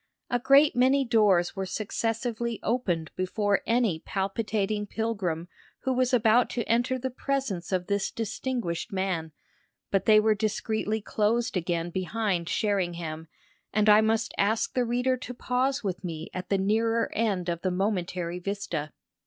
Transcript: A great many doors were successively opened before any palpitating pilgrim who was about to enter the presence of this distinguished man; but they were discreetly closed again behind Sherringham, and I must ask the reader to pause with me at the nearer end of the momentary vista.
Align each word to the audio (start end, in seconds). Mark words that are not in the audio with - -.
A 0.31 0.39
great 0.39 0.75
many 0.75 1.05
doors 1.05 1.55
were 1.55 1.67
successively 1.67 2.59
opened 2.63 3.11
before 3.15 3.61
any 3.67 3.99
palpitating 3.99 4.87
pilgrim 4.87 5.47
who 5.81 5.93
was 5.93 6.11
about 6.11 6.49
to 6.49 6.63
enter 6.67 6.97
the 6.97 7.11
presence 7.11 7.71
of 7.71 7.85
this 7.85 8.09
distinguished 8.09 8.91
man; 8.91 9.31
but 9.91 10.05
they 10.05 10.19
were 10.19 10.33
discreetly 10.33 11.01
closed 11.01 11.55
again 11.55 11.91
behind 11.91 12.49
Sherringham, 12.49 13.27
and 13.71 13.87
I 13.89 14.01
must 14.01 14.33
ask 14.39 14.73
the 14.73 14.85
reader 14.85 15.17
to 15.17 15.35
pause 15.35 15.83
with 15.83 16.03
me 16.03 16.31
at 16.33 16.49
the 16.49 16.57
nearer 16.57 17.11
end 17.13 17.47
of 17.47 17.61
the 17.61 17.69
momentary 17.69 18.39
vista. 18.39 18.93